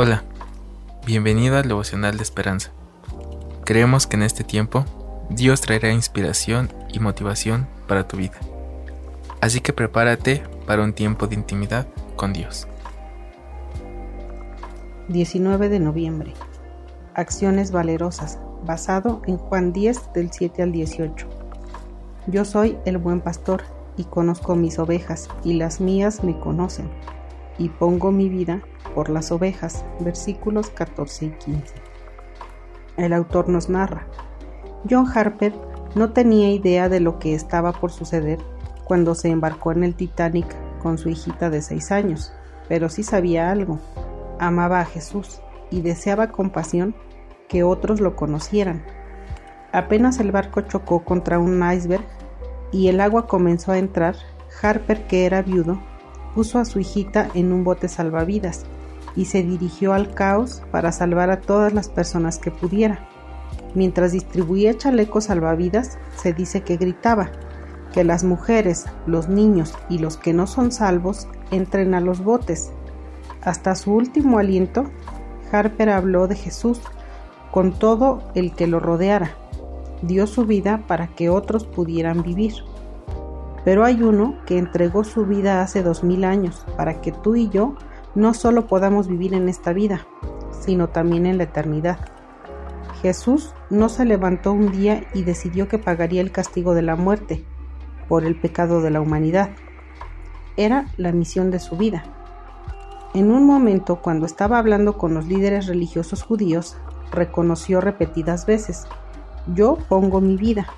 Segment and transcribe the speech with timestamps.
[0.00, 0.22] Hola,
[1.04, 2.70] bienvenido al devocional de esperanza.
[3.64, 4.84] Creemos que en este tiempo
[5.28, 8.38] Dios traerá inspiración y motivación para tu vida.
[9.40, 12.68] Así que prepárate para un tiempo de intimidad con Dios.
[15.08, 16.32] 19 de noviembre.
[17.14, 21.26] Acciones valerosas, basado en Juan 10 del 7 al 18.
[22.28, 23.64] Yo soy el buen pastor
[23.96, 26.88] y conozco mis ovejas y las mías me conocen
[27.58, 28.62] y pongo mi vida
[28.94, 31.74] por las ovejas, versículos 14 y 15.
[32.96, 34.06] El autor nos narra,
[34.88, 35.52] John Harper
[35.94, 38.38] no tenía idea de lo que estaba por suceder
[38.84, 40.46] cuando se embarcó en el Titanic
[40.80, 42.32] con su hijita de seis años,
[42.68, 43.78] pero sí sabía algo,
[44.38, 45.40] amaba a Jesús
[45.70, 46.94] y deseaba con pasión
[47.48, 48.84] que otros lo conocieran.
[49.72, 52.04] Apenas el barco chocó contra un iceberg
[52.72, 54.16] y el agua comenzó a entrar,
[54.62, 55.80] Harper, que era viudo,
[56.38, 58.64] puso a su hijita en un bote salvavidas
[59.16, 63.08] y se dirigió al caos para salvar a todas las personas que pudiera.
[63.74, 67.32] Mientras distribuía chalecos salvavidas, se dice que gritaba
[67.92, 72.70] que las mujeres, los niños y los que no son salvos entren a los botes.
[73.42, 74.84] Hasta su último aliento,
[75.50, 76.80] Harper habló de Jesús
[77.50, 79.32] con todo el que lo rodeara.
[80.02, 82.54] Dio su vida para que otros pudieran vivir.
[83.68, 87.50] Pero hay uno que entregó su vida hace dos mil años para que tú y
[87.50, 87.74] yo
[88.14, 90.06] no solo podamos vivir en esta vida,
[90.58, 91.98] sino también en la eternidad.
[93.02, 97.44] Jesús no se levantó un día y decidió que pagaría el castigo de la muerte
[98.08, 99.50] por el pecado de la humanidad.
[100.56, 102.04] Era la misión de su vida.
[103.12, 106.78] En un momento, cuando estaba hablando con los líderes religiosos judíos,
[107.12, 108.86] reconoció repetidas veces,
[109.54, 110.68] yo pongo mi vida.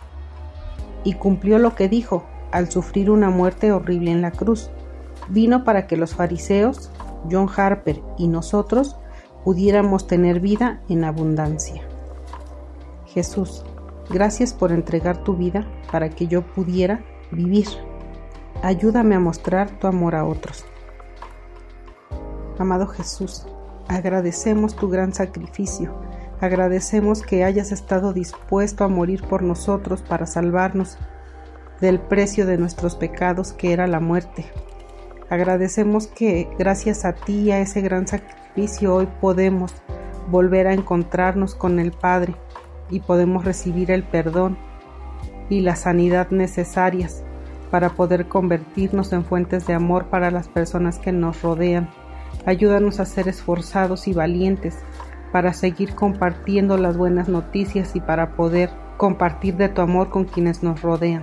[1.05, 4.71] Y cumplió lo que dijo, al sufrir una muerte horrible en la cruz.
[5.29, 6.91] Vino para que los fariseos,
[7.31, 8.97] John Harper y nosotros
[9.45, 11.83] pudiéramos tener vida en abundancia.
[13.07, 13.65] Jesús,
[14.09, 17.67] gracias por entregar tu vida para que yo pudiera vivir.
[18.63, 20.65] Ayúdame a mostrar tu amor a otros.
[22.59, 23.47] Amado Jesús,
[23.89, 25.95] agradecemos tu gran sacrificio.
[26.41, 30.99] Agradecemos que hayas estado dispuesto a morir por nosotros para salvarnos
[31.81, 34.47] del precio de nuestros pecados que era la muerte.
[35.31, 39.73] Agradecemos que gracias a ti y a ese gran sacrificio hoy podemos
[40.29, 42.35] volver a encontrarnos con el Padre
[42.91, 44.59] y podemos recibir el perdón
[45.49, 47.23] y la sanidad necesarias
[47.71, 51.89] para poder convertirnos en fuentes de amor para las personas que nos rodean.
[52.47, 54.79] Ayúdanos a ser esforzados y valientes
[55.33, 60.63] para seguir compartiendo las buenas noticias y para poder compartir de tu amor con quienes
[60.63, 61.23] nos rodean.